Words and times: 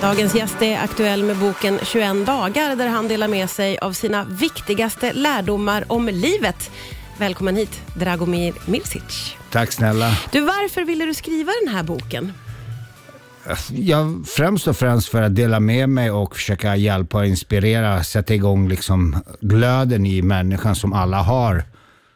Dagens 0.00 0.34
gäst 0.34 0.62
är 0.62 0.78
aktuell 0.78 1.24
med 1.24 1.36
boken 1.36 1.78
21 1.82 2.26
dagar 2.26 2.76
där 2.76 2.88
han 2.88 3.08
delar 3.08 3.28
med 3.28 3.50
sig 3.50 3.78
av 3.78 3.92
sina 3.92 4.24
viktigaste 4.24 5.12
lärdomar 5.12 5.84
om 5.88 6.06
livet. 6.06 6.70
Välkommen 7.18 7.56
hit, 7.56 7.82
Dragomir 7.94 8.54
Mirsic. 8.66 9.36
Tack 9.50 9.72
snälla. 9.72 10.10
Du, 10.32 10.40
varför 10.40 10.84
ville 10.84 11.04
du 11.04 11.14
skriva 11.14 11.52
den 11.64 11.74
här 11.74 11.82
boken? 11.82 12.32
Ja, 13.70 14.06
främst 14.26 14.68
och 14.68 14.76
främst 14.76 15.08
för 15.08 15.22
att 15.22 15.36
dela 15.36 15.60
med 15.60 15.88
mig 15.88 16.10
och 16.10 16.36
försöka 16.36 16.76
hjälpa 16.76 17.18
och 17.18 17.26
inspirera, 17.26 18.04
sätta 18.04 18.34
igång 18.34 18.68
liksom 18.68 19.16
glöden 19.40 20.06
i 20.06 20.22
människan 20.22 20.76
som 20.76 20.92
alla 20.92 21.22
har, 21.22 21.64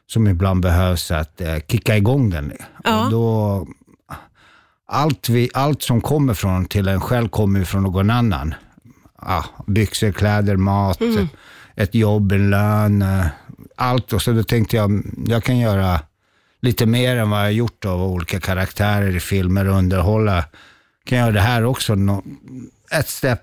som 0.06 0.28
ibland 0.28 0.62
behövs 0.62 1.10
att 1.10 1.40
eh, 1.40 1.56
kicka 1.68 1.96
igång 1.96 2.30
den. 2.30 2.52
Ja. 2.84 3.04
Och 3.04 3.10
då, 3.10 3.66
allt, 4.86 5.28
vi, 5.28 5.50
allt 5.54 5.82
som 5.82 6.00
kommer 6.00 6.34
från 6.34 6.66
till 6.66 6.88
en 6.88 7.00
själv 7.00 7.28
kommer 7.28 7.64
från 7.64 7.82
någon 7.82 8.10
annan. 8.10 8.54
Ja, 9.20 9.44
byxor, 9.66 10.12
kläder, 10.12 10.56
mat, 10.56 10.98
ett 11.76 11.94
jobb, 11.94 12.32
en 12.32 12.50
lön, 12.50 13.02
eh, 13.02 13.26
allt. 13.76 14.12
Och 14.12 14.22
så 14.22 14.32
då 14.32 14.42
tänkte 14.42 14.76
jag, 14.76 15.02
jag 15.26 15.44
kan 15.44 15.58
göra 15.58 16.00
lite 16.60 16.86
mer 16.86 17.16
än 17.16 17.30
vad 17.30 17.44
jag 17.44 17.52
gjort 17.52 17.84
av 17.84 18.02
olika 18.02 18.40
karaktärer 18.40 19.16
i 19.16 19.20
filmer 19.20 19.68
och 19.68 19.76
underhålla. 19.76 20.44
Kan 21.04 21.18
jag 21.18 21.24
göra 21.26 21.34
det 21.34 21.40
här 21.40 21.64
också 21.64 21.94
nå- 21.94 22.24
ett 22.90 23.08
steg 23.08 23.38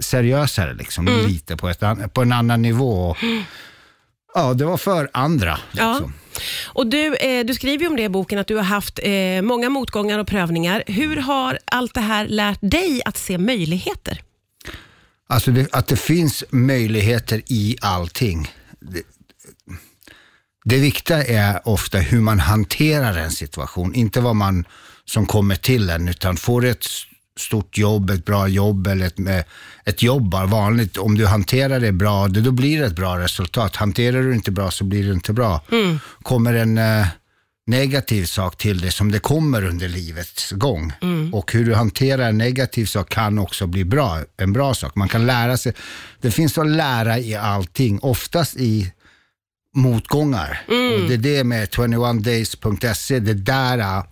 seriösare, 0.00 0.74
liksom, 0.74 1.06
lite 1.26 1.56
på, 1.56 1.68
ett, 1.68 1.82
på 2.14 2.22
en 2.22 2.32
annan 2.32 2.62
nivå. 2.62 3.16
Ja, 4.34 4.54
det 4.54 4.64
var 4.64 4.76
för 4.76 5.10
andra. 5.12 5.58
Ja. 5.72 5.92
Liksom. 5.92 6.14
Och 6.66 6.86
du, 6.86 7.14
eh, 7.16 7.44
du 7.44 7.54
skriver 7.54 7.84
ju 7.84 7.90
om 7.90 7.96
det 7.96 8.02
i 8.02 8.08
boken 8.08 8.38
att 8.38 8.46
du 8.46 8.56
har 8.56 8.62
haft 8.62 9.00
eh, 9.02 9.42
många 9.42 9.68
motgångar 9.68 10.18
och 10.18 10.26
prövningar. 10.26 10.84
Hur 10.86 11.16
har 11.16 11.58
allt 11.64 11.94
det 11.94 12.00
här 12.00 12.26
lärt 12.26 12.58
dig 12.60 13.02
att 13.04 13.16
se 13.16 13.38
möjligheter? 13.38 14.22
Alltså 15.28 15.50
det, 15.50 15.74
att 15.74 15.86
det 15.86 15.96
finns 15.96 16.44
möjligheter 16.50 17.42
i 17.46 17.76
allting. 17.80 18.54
Det, 18.80 19.02
det 20.64 20.78
viktiga 20.78 21.24
är 21.24 21.68
ofta 21.68 21.98
hur 21.98 22.20
man 22.20 22.40
hanterar 22.40 23.16
en 23.16 23.30
situation, 23.30 23.94
inte 23.94 24.20
vad 24.20 24.36
man 24.36 24.64
som 25.04 25.26
kommer 25.26 25.54
till 25.54 25.90
en, 25.90 26.08
utan 26.08 26.36
får 26.36 26.64
ett 26.64 26.86
stort 27.38 27.78
jobb, 27.78 28.10
ett 28.10 28.24
bra 28.24 28.48
jobb 28.48 28.86
eller 28.86 29.06
ett, 29.06 29.46
ett 29.84 30.02
jobb 30.02 30.28
bara 30.28 30.46
vanligt, 30.46 30.96
om 30.96 31.14
du 31.14 31.26
hanterar 31.26 31.80
det 31.80 31.92
bra, 31.92 32.28
då 32.28 32.50
blir 32.50 32.80
det 32.80 32.86
ett 32.86 32.96
bra 32.96 33.18
resultat. 33.18 33.76
Hanterar 33.76 34.22
du 34.22 34.34
inte 34.34 34.50
bra 34.50 34.70
så 34.70 34.84
blir 34.84 35.06
det 35.06 35.12
inte 35.12 35.32
bra. 35.32 35.60
Kommer 36.22 36.54
en 36.54 36.78
eh, 36.78 37.06
negativ 37.66 38.24
sak 38.24 38.56
till 38.56 38.80
det 38.80 38.90
som 38.90 39.12
det 39.12 39.18
kommer 39.18 39.64
under 39.64 39.88
livets 39.88 40.50
gång 40.50 40.92
och 41.32 41.52
hur 41.52 41.64
du 41.64 41.74
hanterar 41.74 42.28
en 42.28 42.38
negativ 42.38 42.86
sak 42.86 43.08
kan 43.08 43.38
också 43.38 43.66
bli 43.66 43.84
bra, 43.84 44.20
en 44.36 44.52
bra 44.52 44.74
sak. 44.74 44.94
Man 44.94 45.08
kan 45.08 45.26
lära 45.26 45.56
sig, 45.56 45.72
det 46.20 46.30
finns 46.30 46.58
att 46.58 46.66
lära 46.66 47.18
i 47.18 47.34
allting, 47.34 47.98
oftast 48.00 48.56
i 48.56 48.92
motgångar. 49.74 50.60
Och 50.68 51.08
det 51.08 51.14
är 51.14 51.18
det 51.18 51.44
med 51.44 51.68
21days.se, 51.68 53.18
det 53.18 53.34
där 53.34 53.78
äh, 53.78 54.04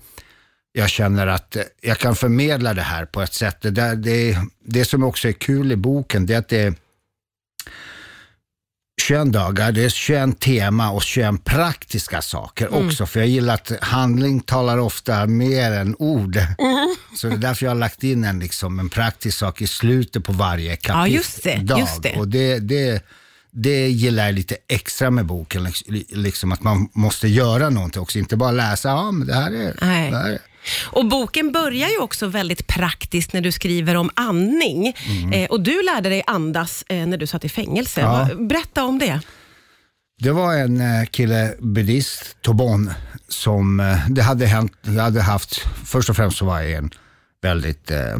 jag 0.73 0.91
känner 0.91 1.27
att 1.27 1.57
jag 1.81 1.99
kan 1.99 2.17
förmedla 2.17 2.75
det 2.75 2.83
här 2.83 3.05
på 3.05 3.23
ett 3.23 3.35
sätt. 3.35 3.57
Det, 3.61 3.71
där, 3.71 3.97
det, 3.97 4.39
det 4.65 4.85
som 4.85 5.03
också 5.03 5.29
är 5.29 5.33
kul 5.33 5.73
i 5.73 5.77
boken, 5.77 6.27
det 6.27 6.35
är 6.35 6.39
att 6.39 6.49
det 6.49 6.61
är 6.61 6.75
21 9.03 9.33
dagar, 9.33 9.73
det 9.73 9.85
är 9.85 9.89
21 9.89 10.41
tema 10.41 10.91
och 10.91 11.03
21 11.03 11.45
praktiska 11.45 12.23
saker 12.23 12.75
också. 12.75 13.07
För 13.07 13.21
jag 13.21 13.29
gillar 13.29 13.55
att 13.55 13.73
handling 13.81 14.41
talar 14.41 14.79
ofta 14.79 15.27
mer 15.27 15.73
än 15.73 15.97
ord. 15.99 16.39
Så 17.17 17.27
det 17.29 17.34
är 17.34 17.39
därför 17.39 17.67
jag 17.67 17.71
har 17.71 17.79
lagt 17.79 18.05
in 18.05 18.25
en, 18.25 18.39
liksom, 18.39 18.79
en 18.79 18.89
praktisk 18.89 19.39
sak 19.39 19.61
i 19.62 19.67
slutet 19.67 20.25
på 20.25 20.33
varje 20.33 20.77
kapitel. 20.77 21.15
just 21.17 21.43
det, 21.43 21.57
dag. 21.57 21.81
just 21.81 22.03
det. 22.03 22.17
Och 22.17 22.29
det, 22.29 22.59
det, 22.59 23.05
det 23.51 23.89
gillar 23.89 24.27
jag 24.27 24.34
lite 24.34 24.57
extra 24.69 25.11
med 25.11 25.27
boken, 25.27 25.67
liks- 25.67 26.05
liksom 26.09 26.53
att 26.53 26.62
man 26.62 26.89
måste 26.93 27.29
göra 27.29 27.71
någonting 27.71 28.03
också. 28.03 28.19
Inte 28.19 28.37
bara 28.37 28.50
läsa, 28.50 28.89
ja 28.89 29.11
men 29.11 29.27
det 29.27 29.34
här 29.34 29.50
är... 29.53 29.77
Nej. 29.81 30.11
Det 30.11 30.17
här 30.17 30.31
är. 30.31 30.39
Och 30.87 31.06
Boken 31.06 31.53
börjar 31.53 31.88
ju 31.88 31.98
också 31.98 32.26
väldigt 32.26 32.66
praktiskt 32.66 33.32
när 33.32 33.41
du 33.41 33.53
skriver 33.53 33.94
om 33.94 34.10
andning. 34.15 34.94
Eh, 35.32 35.50
och 35.50 35.60
Du 35.60 35.82
lärde 35.82 36.09
dig 36.09 36.22
andas 36.26 36.84
eh, 36.88 37.06
när 37.06 37.16
du 37.16 37.26
satt 37.26 37.44
i 37.44 37.48
fängelse. 37.48 38.00
Ja. 38.00 38.28
Berätta 38.34 38.84
om 38.84 38.99
det. 38.99 39.20
Det 40.20 40.32
var 40.32 40.54
en 40.54 40.81
eh, 40.81 41.06
kille, 41.06 41.54
buddhist, 41.59 42.37
Tobon, 42.43 42.91
som, 43.28 43.81
eh, 43.81 44.09
det 44.09 44.22
hade 44.22 44.47
hänt, 44.47 44.72
jag 44.82 45.03
hade 45.03 45.22
haft, 45.22 45.59
först 45.84 46.10
och 46.10 46.16
främst 46.16 46.38
så 46.38 46.44
var 46.44 46.60
jag 46.60 46.70
i 46.70 46.75
en 46.75 46.91
väldigt 47.43 47.91
eh, 47.91 48.16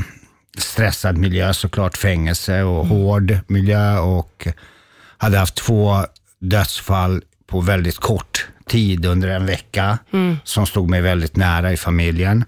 stressad 0.59 1.17
miljö 1.17 1.55
såklart, 1.55 1.97
fängelse 1.97 2.63
och 2.63 2.87
hård 2.87 3.39
miljö 3.47 3.99
och 3.99 4.49
hade 5.19 5.39
haft 5.39 5.55
två 5.55 6.07
dödsfall 6.41 7.23
på 7.47 7.61
väldigt 7.61 7.97
kort 7.97 8.47
tid 8.71 9.07
under 9.07 9.29
en 9.29 9.47
vecka 9.47 9.99
som 10.45 10.67
stod 10.67 10.91
mig 10.91 11.01
väldigt 11.01 11.37
nära 11.37 11.73
i 11.73 11.77
familjen. 11.77 12.45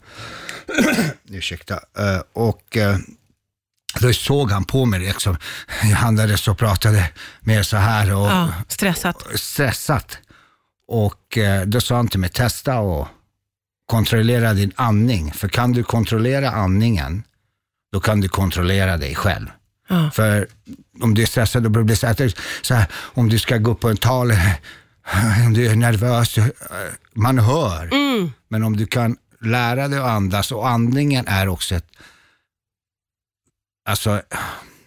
Ursäkta. 1.30 1.74
Eh, 1.74 2.20
och 2.32 2.76
eh, 2.76 2.96
då 4.00 4.12
såg 4.12 4.50
han 4.50 4.64
på 4.64 4.84
mig, 4.84 5.00
liksom. 5.00 5.36
jag 5.82 5.98
andades 6.04 6.48
och 6.48 6.58
pratade 6.58 7.10
mer 7.40 7.62
så 7.62 7.76
här. 7.76 8.14
Och, 8.14 8.26
Ja, 8.26 8.48
stressat. 8.68 9.26
stressat. 9.34 10.18
Och 10.88 11.38
eh, 11.38 11.62
då 11.66 11.80
sa 11.80 11.96
han 11.96 12.08
till 12.08 12.20
mig, 12.20 12.30
testa 12.30 12.78
och 12.78 13.08
kontrollera 13.86 14.52
din 14.54 14.72
andning. 14.76 15.32
För 15.32 15.48
kan 15.48 15.72
du 15.72 15.82
kontrollera 15.84 16.50
andningen, 16.50 17.22
då 17.92 18.00
kan 18.00 18.20
du 18.20 18.28
kontrollera 18.28 18.96
dig 18.96 19.14
själv. 19.14 19.46
Ja. 19.88 20.10
För 20.14 20.48
om 21.02 21.14
du 21.14 21.22
är 21.22 21.26
stressad, 21.26 21.62
då 21.62 21.68
blir 21.68 21.84
det 21.84 21.96
så 22.62 22.74
här, 22.74 22.86
om 22.94 23.28
du 23.28 23.38
ska 23.38 23.56
gå 23.56 23.70
upp 23.70 23.80
på 23.80 23.88
en 23.88 23.96
tal, 23.96 24.32
om 25.46 25.52
du 25.54 25.66
är 25.66 25.76
nervös, 25.76 26.38
eh, 26.38 26.46
man 27.12 27.38
hör. 27.38 27.88
Men 28.48 28.62
om 28.64 28.76
du 28.76 28.86
kan 28.86 29.16
lära 29.40 29.88
dig 29.88 29.98
att 29.98 30.06
andas, 30.08 30.52
och 30.52 30.68
andningen 30.68 31.26
är 31.28 31.48
också 31.48 31.74
ett, 31.74 31.86
alltså, 33.88 34.22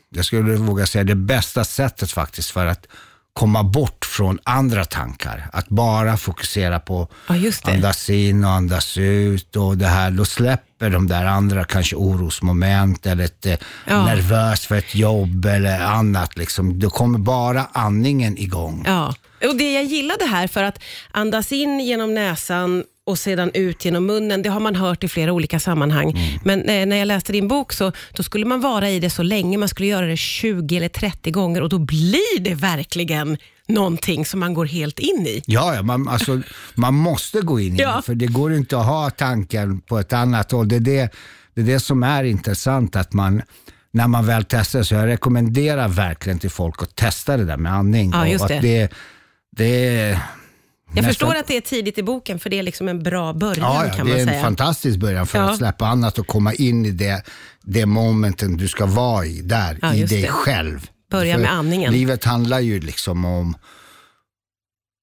jag 0.10 0.26
skulle 0.26 0.56
våga 0.56 0.86
säga 0.86 1.04
det 1.04 1.16
bästa 1.16 1.64
sättet 1.64 2.12
faktiskt 2.12 2.50
för 2.52 2.66
att 2.66 2.88
komma 3.34 3.64
bort 3.64 4.06
från 4.06 4.40
andra 4.44 4.86
tankar. 4.86 5.50
Att 5.54 5.70
bara 5.70 6.18
fokusera 6.18 6.80
på 6.80 7.08
Ja, 7.28 7.36
andas 7.64 8.10
in 8.10 8.44
och 8.44 8.52
andas 8.52 8.98
ut 8.98 9.56
och 9.56 9.78
det 9.78 9.88
här. 9.88 10.12
Då 10.12 10.26
släpper 10.26 10.75
de 10.80 11.08
där 11.08 11.26
andra 11.26 11.64
kanske 11.64 11.96
orosmoment 11.96 13.06
eller 13.06 13.24
ett 13.26 13.46
eh, 13.46 13.56
Ja. 13.88 14.06
nervös 14.06 14.66
för 14.66 14.76
ett 14.76 14.96
jobb 14.96 15.46
eller 15.46 15.80
annat. 15.80 16.38
Liksom. 16.38 16.80
Då 16.80 16.90
kommer 16.90 17.20
bara 17.20 17.66
andningen 17.72 18.38
igång. 18.38 18.84
Ja. 18.88 19.14
Och 19.50 19.56
Det 19.58 19.74
jag 19.74 19.84
gillade 19.84 20.26
här, 20.26 20.48
för 20.48 20.64
att 20.64 20.80
andas 21.12 21.52
in 21.52 21.80
genom 21.80 22.14
näsan 22.14 22.84
och 23.08 23.20
sedan 23.20 23.52
ut 23.54 23.86
genom 23.86 24.06
munnen, 24.06 24.42
det 24.42 24.50
har 24.50 24.60
man 24.60 24.76
hört 24.76 25.04
i 25.04 25.08
flera 25.08 25.32
olika 25.34 25.60
sammanhang. 25.60 26.12
Mm. 26.12 26.40
Men 26.44 26.60
eh, 26.70 26.86
när 26.86 26.96
jag 26.98 27.06
läste 27.08 27.32
din 27.34 27.48
bok 27.48 27.74
så 27.74 27.92
då 28.14 28.24
skulle 28.24 28.46
man 28.46 28.62
vara 28.62 28.90
i 28.90 29.00
det 29.00 29.10
så 29.10 29.24
länge, 29.24 29.58
man 29.58 29.70
skulle 29.70 29.88
göra 29.90 30.06
det 30.06 30.18
20 30.18 30.78
eller 30.78 30.90
30 30.90 31.32
gånger 31.32 31.62
och 31.62 31.70
då 31.70 31.78
blir 31.80 32.40
det 32.40 32.54
verkligen 32.56 33.38
någonting 33.68 34.26
som 34.26 34.40
man 34.40 34.54
går 34.54 34.66
helt 34.66 35.00
in 35.00 35.28
i. 35.28 35.42
Ja, 35.46 35.76
ja 35.76 35.82
man, 35.82 36.08
alltså, 36.08 36.42
man 36.76 36.94
måste 36.94 37.42
gå 37.42 37.60
in 37.60 37.76
i 37.76 37.82
Ja. 37.82 37.96
det, 37.96 38.02
för 38.02 38.16
det 38.16 38.26
går 38.28 38.54
inte 38.54 38.78
att 38.80 38.86
ha 38.86 39.10
tanken 39.10 39.82
på 39.82 40.00
ett 40.00 40.14
annat 40.14 40.52
håll. 40.52 40.68
Det 40.68 40.76
är 40.76 40.80
det, 40.80 41.10
det 41.54 41.62
är 41.62 41.66
det 41.66 41.80
som 41.80 42.04
är 42.04 42.24
intressant, 42.24 42.96
att 42.96 43.14
man 43.14 43.42
när 43.92 44.08
man 44.08 44.26
väl 44.26 44.46
testar, 44.50 44.84
så 44.84 44.94
jag 44.96 45.06
rekommenderar 45.08 45.88
verkligen 45.88 46.40
till 46.40 46.50
folk 46.50 46.84
att 46.84 46.96
testa 46.96 47.38
det 47.38 47.46
där 47.46 47.58
med 47.58 47.74
andning. 47.74 48.12
Ja, 48.14 48.22
Och 48.22 48.30
just 48.30 48.44
att 48.44 48.50
det. 48.50 48.60
det, 48.60 48.90
det 49.58 50.10
Jag 50.10 50.20
nästan- 50.96 51.04
förstår 51.04 51.36
att 51.36 51.48
det 51.48 51.58
är 51.58 51.62
tidigt 51.62 51.98
i 51.98 52.04
boken, 52.04 52.40
för 52.40 52.50
det 52.50 52.60
är 52.60 52.64
liksom 52.64 52.88
en 52.88 53.04
bra 53.04 53.34
början 53.34 53.74
Ja, 53.74 53.86
ja 53.86 53.94
kan 53.94 54.08
det 54.08 54.12
man 54.26 54.30
är 54.30 54.34
en 54.38 54.44
fantastisk 54.44 55.00
början 55.00 55.28
för 55.28 55.38
Ja. 55.40 55.50
att 55.50 55.58
släppa 55.58 55.88
annat 55.88 56.20
och 56.20 56.28
komma 56.28 56.54
in 56.54 56.86
i 56.86 56.92
det, 56.92 57.24
det 57.64 57.86
momenten 57.86 58.58
du 58.58 58.68
ska 58.68 58.86
vara 58.86 59.26
i, 59.26 59.42
där, 59.42 59.96
i 59.96 60.04
dig 60.04 60.22
det. 60.22 60.28
själv. 60.28 60.90
Börja 61.20 61.38
med 61.38 61.52
andningen. 61.52 61.94
Livet 61.94 62.24
handlar 62.24 62.60
ju 62.60 62.80
liksom 62.80 63.26
om 63.26 63.58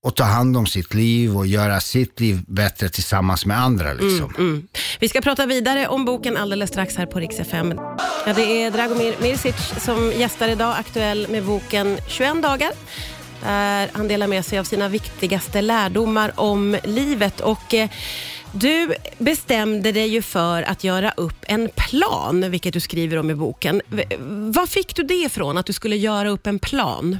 att 0.06 0.16
ta 0.16 0.24
hand 0.24 0.56
om 0.56 0.66
sitt 0.66 0.94
liv 0.94 1.36
och 1.36 1.46
göra 1.46 1.80
sitt 1.80 2.20
liv 2.20 2.40
bättre 2.46 2.88
tillsammans 2.88 3.46
med 3.46 3.60
andra. 3.60 3.92
Liksom. 3.92 4.34
Mm. 4.38 4.68
Vi 5.00 5.08
ska 5.08 5.20
prata 5.20 5.46
vidare 5.46 5.88
om 5.88 6.04
boken 6.04 6.36
alldeles 6.36 6.70
strax 6.70 6.96
här 6.96 7.06
på 7.06 7.20
Rix 7.20 7.40
FM. 7.40 7.74
Ja, 8.26 8.32
det 8.32 8.62
är 8.62 8.70
Dragomir 8.70 9.14
Mirsic 9.22 9.54
som 9.78 10.12
gästar 10.16 10.48
idag, 10.48 10.74
aktuell 10.78 11.26
med 11.30 11.44
boken 11.44 11.98
21 12.06 12.42
dagar. 12.42 12.70
Där 13.44 13.90
han 13.92 14.08
delar 14.08 14.26
med 14.26 14.44
sig 14.44 14.58
av 14.58 14.64
sina 14.64 14.88
viktigaste 14.88 15.60
lärdomar 15.60 16.32
om 16.36 16.76
livet. 16.84 17.40
Och 17.40 17.74
eh, 17.74 17.88
du 18.52 18.94
bestämde 19.18 19.92
dig 19.92 20.08
ju 20.08 20.22
för 20.22 20.62
att 20.62 20.84
göra 20.84 21.10
upp 21.16 21.44
en 21.48 21.68
plan, 21.76 22.50
vilket 22.50 22.72
du 22.72 22.80
skriver 22.80 23.16
om 23.16 23.30
i 23.30 23.34
boken. 23.34 23.82
V- 23.88 24.04
Var 24.54 24.66
fick 24.66 24.96
du 24.96 25.02
det 25.02 25.14
ifrån, 25.14 25.58
att 25.58 25.66
du 25.66 25.72
skulle 25.72 25.96
göra 25.96 26.28
upp 26.30 26.46
en 26.46 26.58
plan? 26.58 27.18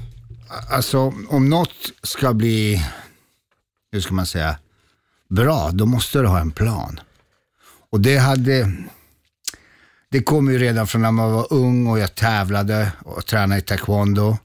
Alltså 0.71 1.13
om 1.29 1.49
något 1.51 1.75
ska 2.03 2.33
bli, 2.33 2.85
hur 3.93 4.01
ska 4.01 4.15
man 4.15 4.27
säga, 4.27 4.57
bra, 5.29 5.71
då 5.73 5.87
måste 5.87 6.19
du 6.19 6.27
ha 6.27 6.41
en 6.41 6.51
plan. 6.51 7.01
Och 7.91 8.01
det 8.01 8.17
hade, 8.17 8.73
det 10.11 10.23
kom 10.23 10.53
ju 10.53 10.59
redan 10.59 10.87
från 10.87 11.03
när 11.03 11.11
man 11.11 11.33
var 11.33 11.47
ung 11.53 11.87
och 11.87 11.99
jag 11.99 12.15
tävlade 12.15 12.93
och 13.05 13.27
tränade 13.27 13.59
i 13.59 13.63
taekwondo. 13.63 14.37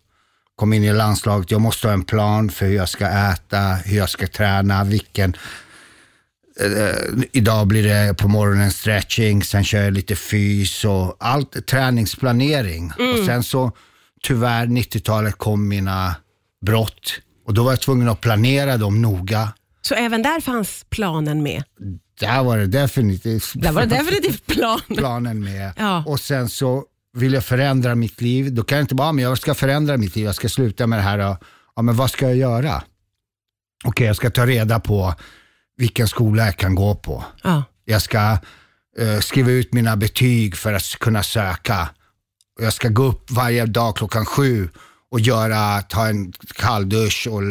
Kom 0.55 0.73
in 0.73 0.83
i 0.83 0.93
landslaget, 0.93 1.51
jag 1.51 1.61
måste 1.61 1.87
ha 1.87 1.93
en 1.93 2.03
plan 2.05 2.49
för 2.49 2.65
hur 2.65 2.75
jag 2.75 2.89
ska 2.89 3.07
äta, 3.07 3.59
hur 3.73 3.97
jag 3.97 4.09
ska 4.09 4.27
träna, 4.27 4.83
vilken 4.83 5.35
eh, 6.59 7.23
idag 7.31 7.67
blir 7.67 7.83
det 7.83 8.13
på 8.17 8.27
morgonen 8.27 8.71
stretching, 8.71 9.43
sen 9.43 9.63
kör 9.63 9.83
jag 9.83 9.93
lite 9.93 10.15
fys 10.15 10.85
och 10.85 11.15
allt 11.19 11.65
träningsplanering. 11.67 12.91
Och 13.19 13.25
sen 13.25 13.43
så 13.43 13.71
tyvärr 14.23 14.65
90-talet 14.65 15.37
kom 15.37 15.67
mina 15.67 16.15
brott 16.65 17.11
och 17.45 17.53
då 17.53 17.63
var 17.63 17.71
jag 17.71 17.81
tvungen 17.81 18.09
att 18.09 18.21
planera 18.21 18.77
dem 18.77 19.01
noga. 19.01 19.53
Så 19.81 19.95
även 19.95 20.21
där 20.21 20.41
fanns 20.41 20.85
planen 20.89 21.43
med? 21.43 21.63
Där 22.19 22.43
var 22.43 22.57
det 22.57 22.67
definitivt 22.67 23.51
Där 23.55 23.71
var 23.71 23.81
det 23.81 23.87
definitivt 23.87 24.45
plan. 24.47 24.79
planen 24.87 25.43
med. 25.43 25.71
Ja. 25.77 26.03
Och 26.07 26.19
sen 26.19 26.49
så 26.49 26.83
vill 27.13 27.33
jag 27.33 27.45
förändra 27.45 27.95
mitt 27.95 28.21
liv. 28.21 28.53
Då 28.53 28.63
kan 28.63 28.77
jag 28.77 28.83
inte 28.83 28.95
bara, 28.95 29.07
"Ah, 29.07 29.11
men 29.11 29.23
jag 29.23 29.37
ska 29.37 29.53
förändra 29.55 29.97
mitt 29.97 30.15
liv, 30.15 30.25
jag 30.25 30.35
ska 30.35 30.49
sluta 30.49 30.87
med 30.87 30.99
det 30.99 31.03
här. 31.03 31.19
och- 31.31 31.37
Ja, 31.75 31.81
men 31.81 31.95
vad 31.95 32.11
ska 32.11 32.25
jag 32.27 32.35
göra? 32.37 32.83
Okej, 33.85 34.07
jag 34.07 34.15
ska 34.15 34.29
ta 34.29 34.45
reda 34.45 34.79
på 34.79 35.13
vilken 35.77 36.07
skola 36.07 36.45
jag 36.45 36.57
kan 36.57 36.75
gå 36.75 36.95
på. 36.95 37.23
Ja. 37.43 37.63
Jag 37.85 38.01
ska 38.01 38.37
eh, 38.97 39.19
skriva 39.19 39.51
ut 39.51 39.73
mina 39.73 39.95
betyg 39.97 40.55
för 40.55 40.73
att 40.73 40.99
kunna 40.99 41.23
söka. 41.23 41.89
Jag 42.59 42.73
ska 42.73 42.89
gå 42.89 43.03
upp 43.03 43.31
varje 43.31 43.65
dag 43.65 43.95
klockan 43.95 44.25
sju 44.25 44.69
och 45.11 45.19
göra, 45.19 45.81
ta 45.81 46.07
en 46.07 46.33
kalldusch 46.55 47.27
och 47.29 47.41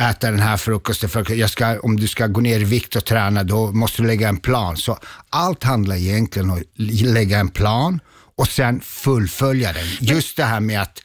äta 0.00 0.30
den 0.30 0.40
här 0.40 0.56
frukosten. 0.56 1.08
För 1.08 1.32
jag 1.32 1.50
ska, 1.50 1.80
om 1.80 1.96
du 1.96 2.08
ska 2.08 2.26
gå 2.26 2.40
ner 2.40 2.60
i 2.60 2.64
vikt 2.64 2.96
och 2.96 3.04
träna, 3.04 3.44
då 3.44 3.72
måste 3.72 4.02
du 4.02 4.08
lägga 4.08 4.28
en 4.28 4.36
plan. 4.36 4.76
Så 4.76 4.98
allt 5.30 5.64
handlar 5.64 5.96
egentligen 5.96 6.50
om 6.50 6.56
att 6.56 6.62
lägga 7.02 7.38
en 7.38 7.48
plan 7.48 8.00
och 8.36 8.48
sen 8.48 8.80
fullfölja 8.80 9.72
den. 9.72 9.86
Just 10.00 10.36
det 10.36 10.44
här 10.44 10.60
med 10.60 10.82
att 10.82 11.02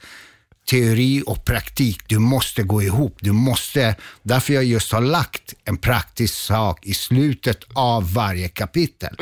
teori 0.70 1.24
och 1.26 1.46
praktik, 1.46 2.02
du 2.08 2.20
måste 2.20 2.64
gå 2.64 2.82
ihop. 2.82 3.18
Du 3.22 3.32
måste, 3.32 3.96
därför 4.24 4.54
jag 4.54 4.64
just 4.64 4.92
har 4.92 5.02
lagt 5.02 5.54
en 5.66 5.78
praktisk 5.78 6.34
sak 6.36 6.86
i 6.86 6.94
slutet 6.94 7.64
av 7.74 8.14
varje 8.14 8.50
kapitel. 8.50 9.16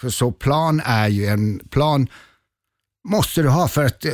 För 0.00 0.10
så 0.10 0.32
plan 0.32 0.82
är 0.84 1.08
ju 1.08 1.26
en 1.26 1.60
plan, 1.70 2.08
måste 3.08 3.42
du 3.42 3.48
ha 3.48 3.68
för 3.68 3.84
att 3.84 4.04
eh, 4.04 4.12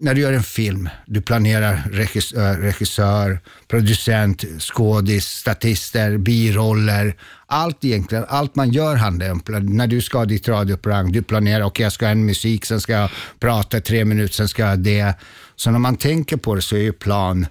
när 0.00 0.14
du 0.14 0.20
gör 0.20 0.32
en 0.32 0.42
film, 0.42 0.88
du 1.06 1.20
planerar 1.20 1.82
regissör, 1.92 2.50
eh, 2.50 2.56
regissör 2.56 3.40
producent, 3.68 4.44
skådis, 4.58 5.26
statister, 5.26 6.18
biroller. 6.18 7.16
Allt 7.46 7.84
egentligen, 7.84 8.24
allt 8.28 8.54
man 8.54 8.70
gör 8.70 8.96
handlar 8.96 9.30
om, 9.30 9.42
när 9.62 9.86
du 9.86 10.00
ska 10.00 10.18
ha 10.18 10.24
ditt 10.24 10.48
radioprogram, 10.48 11.12
du 11.12 11.22
planerar, 11.22 11.64
okej 11.64 11.82
jag 11.82 11.92
ska 11.92 12.06
ha 12.06 12.12
en 12.12 12.26
musik, 12.26 12.66
sen 12.66 12.80
ska 12.80 12.92
jag 12.92 13.10
prata 13.38 13.80
tre 13.80 14.04
minuter, 14.04 14.34
sen 14.34 14.48
ska 14.48 14.62
jag 14.62 14.68
ha 14.68 14.76
det. 14.76 15.14
Så 15.56 15.70
när 15.70 15.78
man 15.78 15.96
tänker 15.96 16.36
på 16.36 16.54
det 16.54 16.62
så 16.62 16.76
är 16.76 16.80
ju 16.80 16.92
plan 16.92 17.46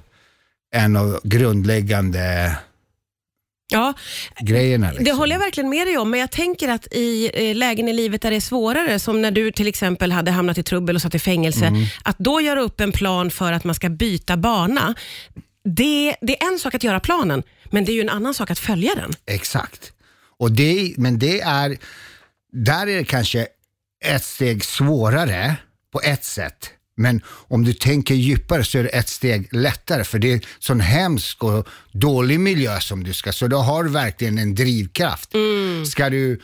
en 0.75 0.95
av 0.95 1.19
grundläggande 1.23 2.55
Ja, 3.69 3.93
grejerna. 4.41 4.87
Liksom. 4.87 5.05
det 5.05 5.11
håller 5.11 5.35
jag 5.35 5.39
verkligen 5.39 5.69
med 5.69 5.87
dig 5.87 5.97
om, 5.97 6.09
men 6.11 6.19
jag 6.19 6.31
tänker 6.31 6.69
att 6.69 6.87
i 6.93 7.31
eh, 7.33 7.55
lägen 7.55 7.87
i 7.87 7.93
livet 7.93 8.21
där 8.21 8.29
det 8.29 8.35
är 8.35 8.41
svårare, 8.41 8.99
som 8.99 9.21
när 9.21 9.31
du 9.31 9.51
till 9.51 9.67
exempel 9.67 10.11
hade 10.11 10.31
hamnat 10.31 10.57
i 10.57 10.63
trubbel 10.63 10.95
och 10.95 11.01
satt 11.01 11.15
i 11.15 11.19
fängelse, 11.19 11.65
Mm. 11.65 11.85
att 12.03 12.17
då 12.19 12.41
göra 12.41 12.61
upp 12.61 12.79
en 12.81 12.91
plan 12.91 13.31
för 13.31 13.51
att 13.51 13.63
man 13.63 13.75
ska 13.75 13.89
byta 13.89 14.37
bana, 14.37 14.95
det, 15.63 16.15
det 16.21 16.41
är 16.43 16.47
en 16.53 16.59
sak 16.59 16.75
att 16.75 16.83
göra 16.83 16.99
planen, 16.99 17.43
men 17.65 17.85
det 17.85 17.91
är 17.91 17.93
ju 17.93 18.01
en 18.01 18.09
annan 18.09 18.33
sak 18.33 18.51
att 18.51 18.59
följa 18.59 18.95
den. 18.95 19.11
Exakt. 19.25 19.91
Och 20.39 20.51
det, 20.51 20.93
men 20.97 21.19
det 21.19 21.41
är, 21.41 21.77
där 22.53 22.87
är 22.87 22.97
det 22.97 23.03
kanske 23.03 23.47
ett 24.05 24.23
steg 24.23 24.65
svårare 24.65 25.55
på 25.93 26.01
ett 26.01 26.23
sätt. 26.25 26.69
Men 26.97 27.21
om 27.27 27.63
du 27.65 27.73
tänker 27.73 28.15
djupare 28.15 28.63
så 28.63 28.77
är 28.77 28.83
det 28.83 28.89
ett 28.89 29.09
steg 29.09 29.49
lättare 29.51 30.03
för 30.03 30.19
det 30.19 30.33
är 30.33 30.41
sån 30.59 30.79
hemsk 30.79 31.43
och 31.43 31.67
dålig 31.91 32.39
miljö 32.39 32.79
som 32.79 33.03
du 33.03 33.13
ska, 33.13 33.31
så 33.31 33.47
då 33.47 33.57
har 33.57 33.83
du 33.83 33.89
verkligen 33.89 34.37
en 34.37 34.55
drivkraft. 34.55 35.29
Ska 35.91 36.09
du, 36.09 36.39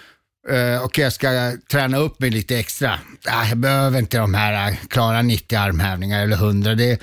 uh, 0.52 0.84
okej 0.84 1.04
jag 1.04 1.14
ska 1.14 1.52
träna 1.72 1.98
upp 1.98 2.20
mig 2.20 2.30
lite 2.30 2.58
extra, 2.58 3.00
ah, 3.26 3.46
jag 3.48 3.58
behöver 3.58 4.00
inte 4.00 4.18
de 4.18 4.34
här 4.34 4.70
eh, 4.72 4.76
klara 4.90 5.22
90 5.22 5.58
armhävningar 5.60 6.24
eller 6.24 6.36
100. 6.38 6.76
Det, 6.76 6.86
det- 6.86 7.00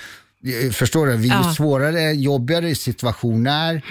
Förstår 0.72 1.06
du? 1.06 1.14
Ju 1.16 1.26
Ja. 1.28 1.54
svårare, 1.56 2.12
jobbigare 2.12 2.74
situation 2.74 3.46
är, 3.46 3.82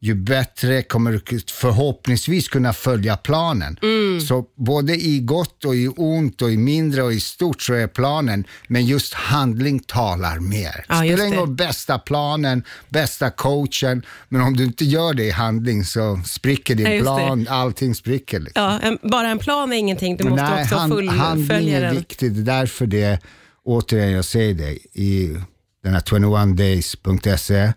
ju 0.00 0.14
bättre 0.14 0.82
kommer 0.82 1.12
du 1.12 1.40
förhoppningsvis 1.52 2.48
kunna 2.48 2.72
följa 2.72 3.16
planen. 3.16 3.78
Mm. 3.82 4.20
Så 4.20 4.44
både 4.56 4.94
i 4.96 5.20
gott 5.20 5.64
och 5.64 5.74
i 5.76 5.88
ont 5.96 6.42
och 6.42 6.50
i 6.50 6.56
mindre 6.56 7.02
och 7.02 7.12
i 7.12 7.20
stort 7.20 7.62
så 7.62 7.74
är 7.74 7.86
planen, 7.86 8.44
men 8.68 8.86
just 8.86 9.14
handling 9.14 9.78
talar 9.80 10.38
mer. 10.38 10.84
Ja, 10.88 10.94
Spelar 10.98 11.24
ingen 11.26 11.38
roll 11.38 11.54
bästa 11.54 11.98
planen, 11.98 12.62
bästa 12.88 13.30
coachen, 13.30 14.02
men 14.28 14.40
om 14.40 14.56
du 14.56 14.64
inte 14.64 14.84
gör 14.84 15.14
det 15.14 15.24
i 15.24 15.30
handling 15.30 15.84
så 15.84 16.20
spricker 16.26 16.74
din 16.74 16.86
Ja, 16.86 16.92
just 16.92 17.04
det. 17.06 17.16
plan, 17.16 17.46
allting 17.50 17.94
spricker. 17.94 18.40
Liksom. 18.40 18.62
Ja, 18.62 18.78
en, 18.82 18.98
bara 19.02 19.28
en 19.28 19.38
plan 19.38 19.72
är 19.72 19.76
ingenting, 19.76 20.16
du 20.16 20.24
måste 20.24 20.44
Nej, 20.44 20.62
också 20.62 20.74
hand- 20.76 20.92
handling 20.92 21.10
fullfölja 21.48 21.76
är 21.78 21.82
den. 21.82 21.96
viktigt. 21.96 22.34
Det 22.34 22.40
är 22.40 22.58
därför 22.60 22.86
det, 22.86 23.18
återigen 23.64 24.10
jag 24.10 24.24
säger 24.24 24.54
det, 24.54 24.72
i 25.00 25.36
den 25.82 25.92
här 25.94 26.00
21days.se, 26.00 27.72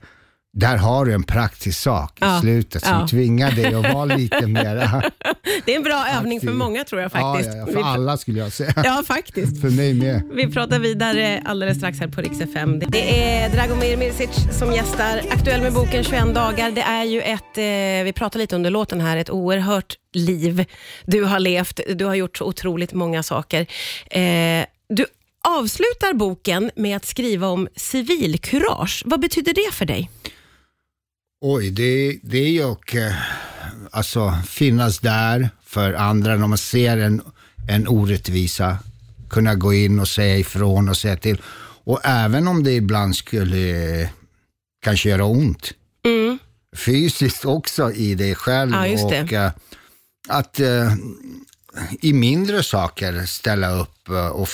där 0.53 0.77
har 0.77 1.05
du 1.05 1.13
en 1.13 1.23
praktisk 1.23 1.79
sak 1.79 2.11
i 2.11 2.17
Ja, 2.21 2.39
slutet 2.41 2.83
som 2.85 2.97
ja. 2.99 3.07
tvingar 3.07 3.51
dig 3.51 3.73
att 3.73 3.93
vara 3.93 4.05
lite 4.05 4.47
mera 4.47 5.03
Det 5.65 5.71
är 5.73 5.77
en 5.77 5.83
bra 5.83 6.05
övning 6.17 6.39
för 6.39 6.47
aktiv. 6.47 6.57
många 6.57 6.83
tror 6.83 7.01
jag 7.01 7.11
Ja, 7.13 7.33
faktiskt. 7.33 7.55
ja, 7.57 7.65
ja, 7.67 7.73
för 7.73 7.81
alla 7.83 8.17
skulle 8.17 8.39
jag 8.39 8.51
säga. 8.51 8.73
ja, 8.75 9.03
faktiskt. 9.07 9.61
För 9.61 9.69
mig 9.69 9.93
med. 9.93 10.23
Vi 10.33 10.51
pratar 10.51 10.79
vidare 10.79 11.41
alldeles 11.45 11.77
strax 11.77 11.99
här 11.99 12.07
på 12.07 12.21
Rix 12.21 12.41
FM. 12.41 12.79
Det 12.87 13.23
är 13.23 13.49
Dragomir 13.49 13.97
Mirsic 13.97 14.29
som 14.59 14.71
gästar, 14.73 15.21
aktuell 15.29 15.61
med 15.61 15.73
boken 15.73 16.03
21 16.03 16.35
dagar. 16.35 16.71
Det 16.71 16.81
är 16.81 17.03
ju 17.03 17.21
ett, 17.21 17.57
eh, 17.57 18.03
vi 18.05 18.13
pratar 18.15 18.39
lite 18.39 18.55
under 18.55 18.69
låten 18.69 19.01
här, 19.01 19.17
ett 19.17 19.29
oerhört 19.29 19.95
liv 20.13 20.65
du 21.05 21.23
har 21.23 21.39
levt. 21.39 21.79
Du 21.95 22.05
har 22.05 22.15
gjort 22.15 22.37
så 22.37 22.45
otroligt 22.45 22.93
många 22.93 23.23
saker. 23.23 23.61
Eh, 24.11 24.65
du 24.89 25.05
avslutar 25.47 26.13
boken 26.13 26.71
med 26.75 26.97
att 26.97 27.05
skriva 27.05 27.47
om 27.47 27.67
civilkurage. 27.75 29.03
Vad 29.05 29.19
betyder 29.19 29.53
det 29.53 29.71
för 29.73 29.85
dig? 29.85 30.09
Oj, 31.41 31.69
det, 31.71 32.19
det 32.23 32.57
är 32.57 32.71
att 32.71 32.95
eh, 32.95 33.13
alltså, 33.91 34.33
finnas 34.47 34.99
där 34.99 35.49
för 35.65 35.93
andra 35.93 36.35
när 36.37 36.47
man 36.47 36.57
ser 36.57 36.97
en, 36.97 37.21
en 37.69 37.87
orättvisa, 37.87 38.77
kunna 39.29 39.55
gå 39.55 39.73
in 39.73 39.99
och 39.99 40.07
säga 40.07 40.37
ifrån 40.37 40.89
och 40.89 40.97
säga 40.97 41.17
till. 41.17 41.41
Och 41.83 41.99
även 42.03 42.47
om 42.47 42.63
det 42.63 42.71
ibland 42.71 43.15
skulle 43.15 44.01
eh, 44.01 44.09
kanske 44.83 45.09
göra 45.09 45.25
ont, 45.25 45.73
Mm. 46.05 46.39
fysiskt 46.75 47.45
också 47.45 47.91
i 47.91 48.15
dig 48.15 48.35
själv. 48.35 48.71
Ja, 48.71 48.87
just 48.87 49.09
det. 49.09 49.23
och 49.23 49.33
eh, 49.33 49.51
att 50.29 50.59
i 52.01 52.13
mindre 52.13 52.63
saker 52.63 53.25
ställa 53.25 53.71
upp 53.71 54.09
och 54.33 54.49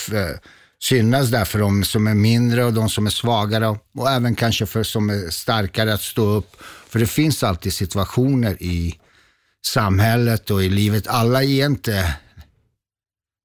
synas 0.82 1.28
där 1.28 1.44
för 1.44 1.58
de 1.58 1.84
som 1.84 2.06
är 2.06 2.14
mindre 2.14 2.64
och 2.64 2.72
de 2.72 2.88
som 2.88 3.06
är 3.06 3.10
svagare 3.10 3.78
och 3.94 4.10
även 4.10 4.34
kanske 4.34 4.66
för 4.66 4.82
som 4.82 5.10
är 5.10 5.30
starkare 5.30 5.94
att 5.94 6.02
stå 6.02 6.22
upp. 6.22 6.56
För 6.88 6.98
det 6.98 7.06
finns 7.06 7.42
alltid 7.42 7.72
situationer 7.72 8.62
i 8.62 8.98
samhället 9.66 10.50
och 10.50 10.64
i 10.64 10.68
livet. 10.68 11.06
Alla 11.06 11.42
är 11.42 11.66
inte, 11.66 12.16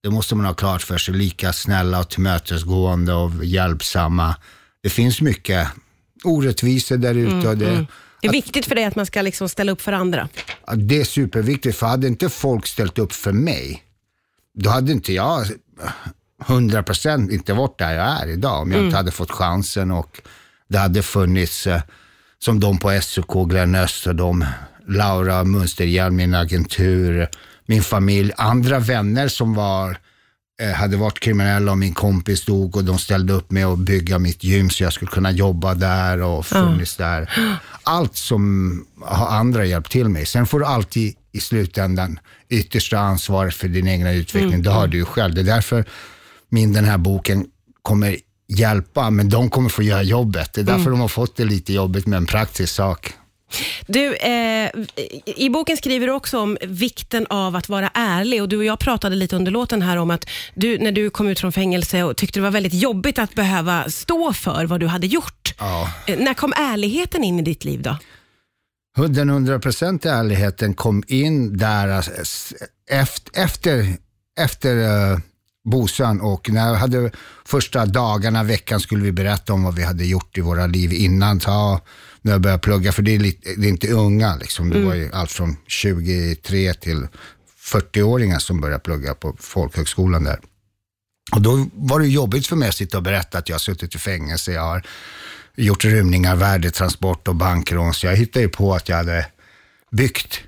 det 0.03 0.09
måste 0.09 0.35
man 0.35 0.45
ha 0.45 0.53
klart 0.53 0.81
för 0.81 0.97
sig, 0.97 1.13
lika 1.13 1.53
snälla 1.53 1.99
och 1.99 2.09
tillmötesgående 2.09 3.13
och 3.13 3.45
hjälpsamma. 3.45 4.35
Det 4.83 4.89
finns 4.89 5.21
mycket 5.21 5.67
orättvisor 6.23 6.97
där 6.97 7.15
ute 7.15 7.47
och 7.47 7.57
det, 7.57 7.85
Det 8.21 8.27
är 8.27 8.31
viktigt 8.31 8.65
för 8.65 8.75
dig 8.75 8.85
att 8.85 8.95
man 8.95 9.05
ska 9.05 9.21
liksom 9.21 9.49
ställa 9.49 9.71
upp 9.71 9.81
för 9.81 9.93
andra. 9.93 10.29
Det 10.75 11.01
är 11.01 11.05
superviktigt, 11.05 11.77
för 11.77 11.87
hade 11.87 12.07
inte 12.07 12.29
folk 12.29 12.67
ställt 12.67 12.99
upp 12.99 13.13
för 13.13 13.31
mig, 13.31 13.83
då 14.53 14.69
hade 14.69 14.91
inte 14.91 15.13
jag 15.13 15.45
100% 16.47 17.31
inte 17.31 17.53
varit 17.53 17.77
där 17.77 17.93
jag 17.93 18.21
är 18.21 18.27
idag. 18.27 18.61
Om 18.61 18.71
jag 18.71 18.83
inte 18.83 18.97
hade 18.97 19.11
fått 19.11 19.31
chansen 19.31 19.91
och 19.91 20.21
det 20.69 20.77
hade 20.77 21.01
funnits, 21.01 21.67
eh, 21.67 21.81
som 22.39 22.59
de 22.59 22.77
på 22.77 22.99
SOK, 23.01 23.49
Glenn 23.49 23.75
Öster, 23.75 24.13
de, 24.13 24.45
Laura 24.87 25.43
Munsterhjelm, 25.43 26.15
min 26.15 26.35
agentur, 26.35 27.29
min 27.65 27.83
familj, 27.83 28.31
andra 28.37 28.79
vänner 28.79 29.27
som 29.27 29.53
var 29.53 29.97
eh, 30.61 30.71
hade 30.71 30.97
varit 30.97 31.19
kriminella 31.19 31.71
och 31.71 31.77
min 31.77 31.93
kompis 31.93 32.45
dog 32.45 32.75
och 32.77 32.83
de 32.83 32.99
ställde 32.99 33.33
upp 33.33 33.51
med 33.51 33.65
att 33.65 33.79
bygga 33.79 34.19
mitt 34.19 34.43
gym 34.43 34.69
så 34.69 34.83
jag 34.83 34.93
skulle 34.93 35.11
kunna 35.11 35.31
jobba 35.31 35.73
där 35.73 36.21
och 36.21 36.45
funnits 36.45 36.97
där. 36.97 37.29
Allt 37.83 38.15
som 38.15 38.85
har 39.01 39.27
andra 39.27 39.65
hjälpt 39.65 39.91
till 39.91 40.09
med. 40.09 40.27
Sen 40.27 40.45
får 40.45 40.59
du 40.59 40.65
alltid 40.65 41.15
i 41.31 41.39
slutändan 41.39 42.19
yttersta 42.49 42.99
ansvaret 42.99 43.55
för 43.55 43.67
din 43.67 43.87
egna 43.87 44.13
utveckling. 44.13 44.63
Det 44.63 44.69
har 44.69 44.87
du 44.87 44.97
ju 44.97 45.05
själv. 45.05 45.33
Det 45.33 45.41
är 45.41 45.45
därför 45.45 45.85
min, 46.53 46.73
den 46.73 46.85
här 46.85 46.97
boken 46.97 47.45
kommer 47.81 48.17
hjälpa, 48.47 49.09
men 49.09 49.29
de 49.29 49.49
kommer 49.49 49.69
få 49.69 49.83
göra 49.83 50.03
jobbet. 50.03 50.53
Det 50.53 50.61
är 50.61 50.65
därför 50.65 50.89
de 50.91 50.99
har 50.99 51.07
fått 51.07 51.35
det 51.35 51.45
lite 51.45 51.73
jobbigt 51.73 52.05
med 52.07 52.17
en 52.17 52.25
praktisk 52.25 52.73
sak. 52.75 53.13
Du, 53.87 54.15
eh, 54.15 54.69
I 55.25 55.49
boken 55.49 55.77
skriver 55.77 56.07
du 56.07 56.13
också 56.13 56.39
om 56.39 56.57
vikten 56.61 57.27
av 57.29 57.55
att 57.55 57.69
vara 57.69 57.89
ärlig. 57.93 58.41
Och 58.41 58.49
Du 58.49 58.57
och 58.57 58.65
jag 58.65 58.79
pratade 58.79 59.15
lite 59.15 59.35
under 59.35 59.51
låten 59.51 59.81
här 59.81 59.97
om 59.97 60.11
att 60.11 60.25
du, 60.55 60.77
när 60.77 60.91
du 60.91 61.09
kom 61.09 61.27
ut 61.27 61.39
från 61.39 61.51
fängelse 61.51 62.03
och 62.03 62.17
tyckte 62.17 62.39
det 62.39 62.43
var 62.43 62.51
väldigt 62.51 62.73
jobbigt 62.73 63.19
att 63.19 63.35
behöva 63.35 63.89
stå 63.89 64.33
för 64.33 64.65
vad 64.65 64.79
du 64.79 64.87
hade 64.87 65.07
gjort. 65.07 65.53
Ja. 65.59 65.93
Eh, 66.07 66.17
När 66.19 66.33
kom 66.33 66.53
ärligheten 66.55 67.23
in 67.23 67.39
i 67.39 67.41
ditt 67.41 67.65
liv 67.65 67.81
då? 67.81 67.97
Den 69.07 69.29
hundraprocentiga 69.29 70.13
ärligheten 70.13 70.73
kom 70.73 71.03
in 71.07 71.57
där 71.57 71.99
s- 72.21 72.53
efter, 72.89 73.41
efter, 73.43 73.93
efter 74.39 74.75
uh, 74.75 75.19
Bosan 75.63 76.21
och 76.21 76.49
när 76.49 76.67
jag 76.67 76.75
hade 76.75 77.11
första 77.45 77.85
dagarna, 77.85 78.43
veckan 78.43 78.79
skulle 78.79 79.03
vi 79.03 79.11
berätta 79.11 79.53
om 79.53 79.63
vad 79.63 79.75
vi 79.75 79.83
hade 79.83 80.05
gjort 80.05 80.37
i 80.37 80.41
våra 80.41 80.67
liv 80.67 80.93
innan. 80.93 81.39
Ta, 81.39 81.81
när 82.21 82.31
jag 82.31 82.41
började 82.41 82.61
plugga, 82.61 82.91
för 82.91 83.01
det 83.01 83.15
är, 83.15 83.19
lite, 83.19 83.49
det 83.57 83.67
är 83.67 83.69
inte 83.69 83.91
unga, 83.91 84.35
liksom. 84.35 84.69
det 84.69 84.85
var 84.85 84.93
ju 84.93 85.11
allt 85.13 85.31
från 85.31 85.57
23 85.67 86.73
till 86.73 87.07
40-åringar 87.63 88.39
som 88.39 88.61
började 88.61 88.83
plugga 88.83 89.13
på 89.13 89.35
folkhögskolan 89.39 90.23
där. 90.23 90.39
Och 91.31 91.41
då 91.41 91.67
var 91.73 91.99
det 91.99 92.07
jobbigt 92.07 92.47
för 92.47 92.55
mig 92.55 92.69
att 92.69 92.75
sitta 92.75 92.97
och 92.97 93.03
berätta 93.03 93.37
att 93.37 93.49
jag 93.49 93.53
har 93.53 93.59
suttit 93.59 93.95
i 93.95 93.97
fängelse, 93.97 94.51
jag 94.51 94.61
har 94.61 94.85
gjort 95.55 95.85
rymningar, 95.85 96.35
värdetransport 96.35 97.27
och 97.27 97.35
bankrån. 97.35 97.93
Så 97.93 98.05
jag 98.05 98.15
hittade 98.15 98.43
ju 98.43 98.49
på 98.49 98.73
att 98.73 98.89
jag 98.89 98.95
hade 98.95 99.25
byggt 99.91 100.39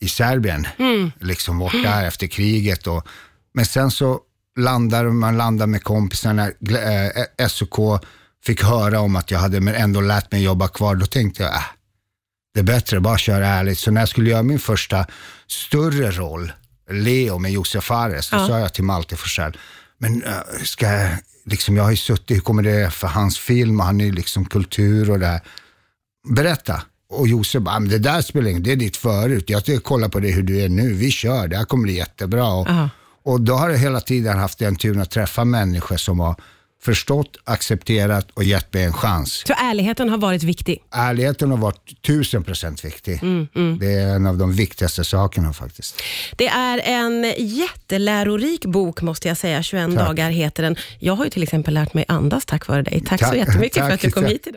i 0.00 0.08
Serbien, 0.08 0.66
liksom 1.20 1.58
bort 1.58 1.72
där 1.72 2.06
efter 2.06 2.26
kriget. 2.26 2.86
Och, 2.86 3.06
men 3.54 3.66
sen 3.66 3.90
så 3.90 4.20
landar 4.58 5.04
man 5.04 5.36
landar 5.36 5.66
med 5.66 5.82
kompisarna, 5.82 6.50
Gl- 6.60 7.10
eh, 7.38 7.46
SOK 7.48 7.76
fick 8.44 8.62
höra 8.62 9.00
om 9.00 9.16
att 9.16 9.30
jag 9.30 9.38
hade 9.38 9.60
men 9.60 9.74
ändå 9.74 10.00
lärt 10.00 10.32
mig 10.32 10.42
jobba 10.42 10.68
kvar. 10.68 10.94
Då 10.94 11.06
tänkte 11.06 11.42
jag, 11.42 11.54
äh, 11.54 11.62
det 12.54 12.60
är 12.60 12.64
bättre, 12.64 13.00
bara 13.00 13.18
köra 13.18 13.46
ärligt. 13.48 13.78
Så 13.78 13.90
när 13.90 14.00
jag 14.00 14.08
skulle 14.08 14.30
göra 14.30 14.42
min 14.42 14.58
första 14.58 15.06
större 15.46 16.10
roll, 16.10 16.52
Leo 16.90 17.38
med 17.38 17.52
Josef 17.52 17.84
Fares, 17.84 18.28
Ja. 18.32 18.46
sa 18.46 18.58
jag 18.58 18.74
till 18.74 18.84
Malte 18.84 19.16
Forsell, 19.16 19.56
men 19.98 20.22
äh, 20.24 20.30
ska 20.64 20.86
jag, 20.92 21.10
liksom, 21.44 21.76
jag 21.76 21.84
har 21.84 21.90
ju 21.90 21.96
suttit, 21.96 22.36
hur 22.36 22.40
kommer 22.40 22.62
det 22.62 22.90
för 22.90 23.08
hans 23.08 23.38
film 23.38 23.80
och 23.80 23.86
han 23.86 24.00
är 24.00 24.04
ju 24.04 24.12
liksom 24.12 24.44
kultur 24.44 25.10
och 25.10 25.18
det 25.18 25.26
här. 25.26 25.40
Berätta. 26.28 26.82
Och 27.10 27.28
Josef 27.28 27.62
bara, 27.62 27.76
"Ah, 27.76 27.80
det 27.80 27.98
där 27.98 28.22
spelar 28.22 28.50
ingen 28.50 28.62
det 28.62 28.72
är 28.72 28.76
ditt 28.76 28.96
förut. 28.96 29.44
Jag 29.50 29.62
ska 29.62 29.80
kolla 29.80 30.08
på 30.08 30.20
det 30.20 30.30
hur 30.30 30.42
du 30.42 30.60
är 30.60 30.68
nu, 30.68 30.92
vi 30.92 31.10
kör, 31.10 31.48
det 31.48 31.56
här 31.56 31.64
kommer 31.64 31.82
bli 31.82 31.96
jättebra. 31.96 32.46
Och, 32.48 32.68
Ja. 32.68 32.88
Och 33.28 33.40
då 33.40 33.54
har 33.54 33.70
jag 33.70 33.78
hela 33.78 34.00
tiden 34.00 34.38
haft 34.38 34.58
den 34.58 34.76
turen 34.76 35.00
att 35.02 35.10
träffa 35.10 35.44
människor 35.44 35.96
som 35.96 36.20
har 36.20 36.34
förstått, 36.82 37.36
accepterat 37.44 38.30
och 38.34 38.44
gett 38.44 38.74
mig 38.74 38.84
en 38.84 38.92
chans. 38.92 39.42
Så 39.46 39.52
ärligheten 39.52 40.08
har 40.08 40.18
varit 40.18 40.42
viktig. 40.42 40.78
Ärligheten 40.94 41.50
har 41.50 41.58
varit 41.58 42.02
tusen 42.02 42.44
procent 42.44 42.84
viktig. 42.84 43.18
Mm, 43.22 43.78
Det 43.80 43.92
är 43.92 44.14
en 44.14 44.26
av 44.26 44.38
de 44.38 44.52
viktigaste 44.52 45.04
sakerna 45.04 45.52
faktiskt. 45.52 46.02
Det 46.36 46.48
är 46.48 46.78
en 46.84 47.32
jättelärorik 47.38 48.64
bok 48.66 49.02
måste 49.02 49.28
jag 49.28 49.36
säga. 49.36 49.62
21 49.62 49.86
Tack. 49.96 50.06
dagar 50.06 50.30
heter 50.30 50.62
den. 50.62 50.76
Jag 50.98 51.14
har 51.14 51.24
ju 51.24 51.30
till 51.30 51.42
exempel 51.42 51.74
lärt 51.74 51.94
mig 51.94 52.04
andas 52.08 52.46
tack 52.46 52.66
vare 52.68 52.82
dig. 52.82 53.02
Tack, 53.08 53.20
så 53.20 53.26
Tack. 53.26 53.36
jättemycket 53.36 53.74
för 53.82 53.90
Tack. 53.90 53.94
att 53.94 54.00
du 54.00 54.10
kom 54.10 54.24
hit 54.24 54.46
idag. 54.46 54.56